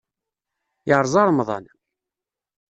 [0.87, 1.65] Yerẓa remḍan.